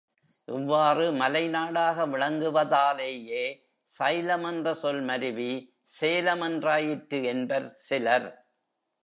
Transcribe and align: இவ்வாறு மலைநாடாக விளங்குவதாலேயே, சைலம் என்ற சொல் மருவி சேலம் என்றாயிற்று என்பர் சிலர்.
இவ்வாறு 0.47 1.11
மலைநாடாக 1.11 2.05
விளங்குவதாலேயே, 2.07 3.43
சைலம் 3.89 4.47
என்ற 4.47 4.73
சொல் 4.73 5.01
மருவி 5.01 5.51
சேலம் 5.97 6.41
என்றாயிற்று 6.41 7.23
என்பர் 7.25 7.69
சிலர். 7.87 8.29